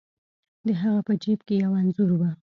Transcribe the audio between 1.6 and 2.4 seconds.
یو انځور و.